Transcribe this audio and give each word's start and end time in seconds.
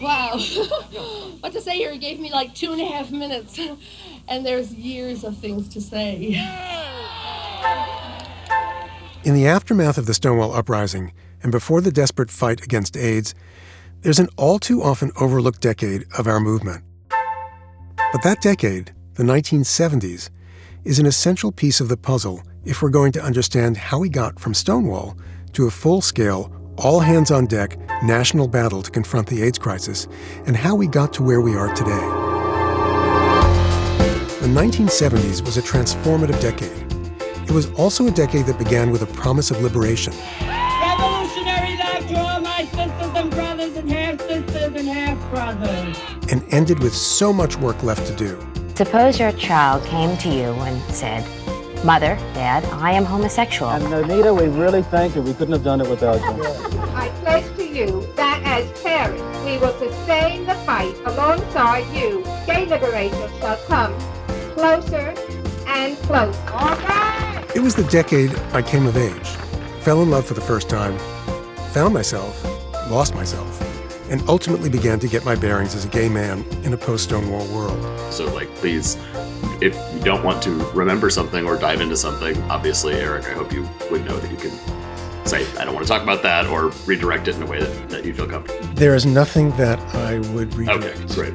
Wow. 0.00 0.38
what 1.40 1.52
to 1.52 1.60
say 1.60 1.76
here? 1.76 1.92
He 1.92 1.98
gave 1.98 2.20
me 2.20 2.30
like 2.30 2.54
two 2.54 2.72
and 2.72 2.80
a 2.80 2.86
half 2.86 3.10
minutes, 3.10 3.58
and 4.28 4.46
there's 4.46 4.72
years 4.72 5.24
of 5.24 5.36
things 5.38 5.68
to 5.70 5.80
say. 5.80 6.38
In 9.24 9.34
the 9.34 9.46
aftermath 9.46 9.98
of 9.98 10.06
the 10.06 10.14
Stonewall 10.14 10.54
Uprising, 10.54 11.12
and 11.42 11.52
before 11.52 11.80
the 11.80 11.90
desperate 11.90 12.30
fight 12.30 12.62
against 12.62 12.96
AIDS, 12.96 13.34
there's 14.02 14.20
an 14.20 14.28
all 14.36 14.58
too 14.58 14.82
often 14.82 15.10
overlooked 15.20 15.60
decade 15.60 16.06
of 16.16 16.26
our 16.26 16.40
movement. 16.40 16.84
But 17.08 18.22
that 18.22 18.40
decade, 18.40 18.94
the 19.14 19.24
1970s, 19.24 20.30
is 20.84 20.98
an 20.98 21.06
essential 21.06 21.52
piece 21.52 21.80
of 21.80 21.88
the 21.88 21.96
puzzle 21.96 22.42
if 22.64 22.80
we're 22.80 22.90
going 22.90 23.12
to 23.12 23.22
understand 23.22 23.76
how 23.76 23.98
we 23.98 24.08
got 24.08 24.38
from 24.38 24.54
Stonewall 24.54 25.16
to 25.52 25.66
a 25.66 25.70
full 25.70 26.00
scale, 26.00 26.52
all 26.78 27.00
hands 27.00 27.30
on 27.30 27.46
deck 27.46 27.78
national 28.02 28.48
battle 28.48 28.82
to 28.82 28.90
confront 28.90 29.26
the 29.26 29.42
AIDS 29.42 29.58
crisis, 29.58 30.08
and 30.46 30.56
how 30.56 30.74
we 30.74 30.86
got 30.86 31.12
to 31.14 31.22
where 31.22 31.40
we 31.40 31.56
are 31.56 31.72
today. 31.74 31.90
The 34.40 34.54
1970s 34.54 35.44
was 35.44 35.56
a 35.56 35.62
transformative 35.62 36.40
decade. 36.40 36.84
It 37.48 37.50
was 37.50 37.70
also 37.72 38.06
a 38.06 38.10
decade 38.10 38.46
that 38.46 38.58
began 38.58 38.90
with 38.90 39.02
a 39.02 39.06
promise 39.06 39.50
of 39.50 39.60
liberation. 39.62 40.12
Revolutionary 40.40 41.76
life 41.76 42.06
to 42.08 42.16
all 42.18 42.40
my 42.40 42.64
sisters 42.64 43.12
and 43.14 43.30
brothers 43.30 43.76
and 43.76 43.90
half 43.90 44.20
sisters 44.20 44.74
and 44.74 44.88
half 44.88 45.30
brothers. 45.30 45.98
And 46.30 46.44
ended 46.52 46.80
with 46.80 46.94
so 46.94 47.32
much 47.32 47.56
work 47.56 47.82
left 47.82 48.06
to 48.06 48.14
do. 48.14 48.38
Suppose 48.74 49.18
your 49.18 49.32
child 49.32 49.82
came 49.84 50.16
to 50.18 50.28
you 50.28 50.52
and 50.52 50.94
said, 50.94 51.24
Mother, 51.84 52.16
Dad, 52.34 52.64
I 52.66 52.92
am 52.92 53.04
homosexual. 53.04 53.70
And 53.70 53.92
Anita, 53.94 54.34
we 54.34 54.46
really 54.48 54.82
thank 54.82 55.14
you. 55.14 55.22
We 55.22 55.32
couldn't 55.32 55.52
have 55.52 55.62
done 55.62 55.80
it 55.80 55.88
without 55.88 56.20
you. 56.20 56.44
I 56.94 57.08
pledge 57.20 57.56
to 57.56 57.64
you 57.64 58.06
that 58.16 58.42
as 58.44 58.82
parents, 58.82 59.22
we 59.44 59.58
will 59.58 59.72
sustain 59.78 60.44
the 60.44 60.54
fight 60.66 60.94
alongside 61.06 61.86
you. 61.94 62.24
Gay 62.46 62.66
liberation 62.66 63.30
shall 63.38 63.56
come 63.66 63.96
closer 64.54 65.14
and 65.68 65.96
closer. 65.98 66.50
All 66.50 66.76
right! 66.76 67.46
It 67.54 67.60
was 67.60 67.76
the 67.76 67.84
decade 67.84 68.34
I 68.52 68.60
came 68.60 68.86
of 68.86 68.96
age, 68.96 69.28
fell 69.80 70.02
in 70.02 70.10
love 70.10 70.26
for 70.26 70.34
the 70.34 70.40
first 70.40 70.68
time, 70.68 70.98
found 71.70 71.94
myself, 71.94 72.44
lost 72.90 73.14
myself, 73.14 73.62
and 74.10 74.22
ultimately 74.28 74.68
began 74.68 74.98
to 75.00 75.08
get 75.08 75.24
my 75.24 75.34
bearings 75.34 75.74
as 75.74 75.84
a 75.84 75.88
gay 75.88 76.08
man 76.08 76.44
in 76.64 76.72
a 76.72 76.76
post 76.76 77.04
Stonewall 77.04 77.46
world. 77.54 78.12
So, 78.12 78.26
like, 78.34 78.48
please, 78.56 78.96
if 79.60 79.74
you 79.94 80.00
don't 80.00 80.24
want 80.24 80.42
to 80.44 80.50
remember 80.70 81.10
something 81.10 81.46
or 81.46 81.56
dive 81.56 81.80
into 81.80 81.96
something, 81.96 82.40
obviously, 82.44 82.94
Eric, 82.94 83.26
I 83.26 83.32
hope 83.32 83.52
you 83.52 83.68
would 83.90 84.04
know 84.04 84.18
that 84.18 84.30
you 84.30 84.36
can 84.36 84.52
say, 85.26 85.46
I 85.58 85.64
don't 85.64 85.74
want 85.74 85.86
to 85.86 85.92
talk 85.92 86.02
about 86.02 86.22
that, 86.22 86.46
or 86.46 86.68
redirect 86.86 87.28
it 87.28 87.36
in 87.36 87.42
a 87.42 87.46
way 87.46 87.60
that, 87.60 87.88
that 87.90 88.04
you 88.04 88.14
feel 88.14 88.26
comfortable. 88.26 88.66
There 88.74 88.94
is 88.94 89.04
nothing 89.04 89.50
that 89.52 89.78
I 89.94 90.20
would 90.30 90.54
redirect. 90.54 90.84
Okay, 90.84 91.14
great. 91.14 91.34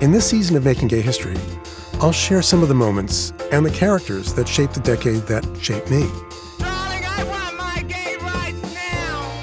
In 0.00 0.10
this 0.10 0.28
season 0.28 0.56
of 0.56 0.64
Making 0.64 0.88
Gay 0.88 1.02
History, 1.02 1.36
I'll 2.00 2.12
share 2.12 2.40
some 2.40 2.62
of 2.62 2.68
the 2.68 2.74
moments 2.74 3.34
and 3.52 3.66
the 3.66 3.70
characters 3.70 4.32
that 4.34 4.48
shaped 4.48 4.72
the 4.72 4.80
decade 4.80 5.24
that 5.24 5.46
shaped 5.60 5.90
me. 5.90 6.08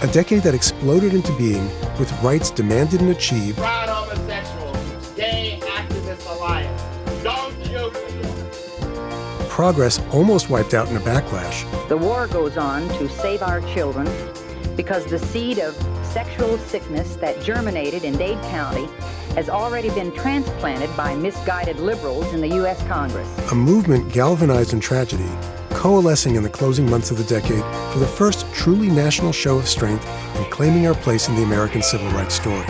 A 0.03 0.07
decade 0.09 0.43
that 0.43 0.53
exploded 0.53 1.15
into 1.15 1.35
being 1.37 1.65
with 1.97 2.11
rights 2.21 2.51
demanded 2.51 3.01
and 3.01 3.09
achieved, 3.09 3.57
Proud 3.57 3.89
Homosexual 3.89 4.71
Gay 5.15 5.59
Activist 5.63 6.35
Alliance. 6.35 7.23
Don't 7.23 7.57
you 7.65 7.89
forget. 7.89 9.49
progress 9.49 9.99
almost 10.13 10.51
wiped 10.51 10.75
out 10.75 10.87
in 10.87 10.97
a 10.97 10.99
backlash, 10.99 11.65
The 11.89 11.97
war 11.97 12.27
goes 12.27 12.57
on 12.57 12.87
to 12.99 13.09
save 13.09 13.41
our 13.41 13.59
children 13.73 14.07
because 14.75 15.03
the 15.07 15.17
seed 15.17 15.57
of 15.57 15.73
sexual 16.03 16.59
sickness 16.59 17.15
that 17.15 17.41
germinated 17.41 18.03
in 18.03 18.15
Dade 18.17 18.39
County 18.43 18.87
has 19.33 19.49
already 19.49 19.89
been 19.89 20.11
transplanted 20.11 20.95
by 20.95 21.15
misguided 21.15 21.79
liberals 21.79 22.31
in 22.35 22.41
the 22.41 22.49
U.S. 22.49 22.79
Congress. 22.87 23.27
a 23.51 23.55
movement 23.55 24.13
galvanized 24.13 24.73
in 24.73 24.79
tragedy, 24.79 25.29
coalescing 25.87 26.35
in 26.35 26.43
the 26.43 26.49
closing 26.49 26.85
months 26.89 27.11
of 27.11 27.17
the 27.17 27.23
decade 27.23 27.63
for 27.93 27.99
the 27.99 28.05
first 28.05 28.45
truly 28.53 28.89
national 28.89 29.31
show 29.31 29.57
of 29.57 29.65
strength 29.65 30.05
and 30.35 30.45
claiming 30.51 30.85
our 30.85 30.93
place 30.93 31.29
in 31.29 31.35
the 31.35 31.43
American 31.43 31.81
civil 31.81 32.09
rights 32.09 32.35
story. 32.35 32.67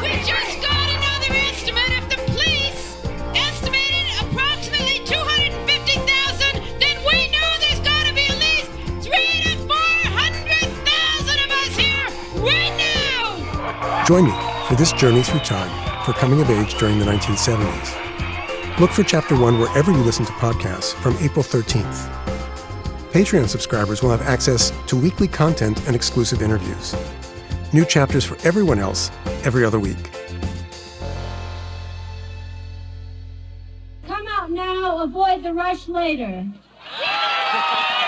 We 0.00 0.16
just 0.24 0.56
got 0.64 0.88
another 0.96 1.36
estimate 1.44 1.92
of 2.00 2.08
the 2.08 2.16
police. 2.24 3.04
Estimated 3.36 4.08
approximately 4.24 5.04
250,000. 5.04 6.80
Then 6.80 6.96
we 7.04 7.28
know 7.36 7.48
there's 7.60 7.84
got 7.84 8.06
to 8.08 8.14
be 8.14 8.24
at 8.32 8.38
least 8.40 8.72
three 9.04 9.52
to 9.52 9.60
400,000 9.68 11.36
of 11.44 11.50
us 11.52 11.76
here 11.76 12.08
right 12.40 12.72
now. 12.80 14.04
Join 14.06 14.24
me 14.24 14.32
for 14.68 14.74
this 14.74 14.92
journey 14.92 15.22
through 15.22 15.40
time 15.40 15.68
for 16.06 16.14
coming 16.14 16.40
of 16.40 16.48
age 16.48 16.78
during 16.78 16.98
the 16.98 17.04
1970s. 17.04 17.92
Look 18.78 18.90
for 18.90 19.02
Chapter 19.02 19.34
1 19.34 19.58
wherever 19.58 19.90
you 19.90 19.96
listen 19.96 20.26
to 20.26 20.32
podcasts 20.32 20.92
from 20.92 21.16
April 21.22 21.42
13th. 21.42 22.12
Patreon 23.10 23.48
subscribers 23.48 24.02
will 24.02 24.10
have 24.10 24.20
access 24.20 24.70
to 24.88 25.00
weekly 25.00 25.28
content 25.28 25.80
and 25.86 25.96
exclusive 25.96 26.42
interviews. 26.42 26.94
New 27.72 27.86
chapters 27.86 28.22
for 28.22 28.36
everyone 28.46 28.78
else 28.78 29.10
every 29.44 29.64
other 29.64 29.80
week. 29.80 30.10
Come 34.06 34.26
out 34.28 34.50
now, 34.50 35.02
avoid 35.02 35.42
the 35.42 35.54
rush 35.54 35.88
later. 35.88 36.46